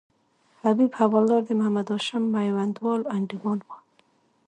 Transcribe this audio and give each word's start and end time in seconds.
حبیب 0.61 0.91
حوالدار 0.99 1.41
د 1.45 1.51
محمد 1.59 1.87
هاشم 1.93 2.23
میوندوال 2.35 3.01
انډیوال 3.15 3.59
وو. 3.67 3.75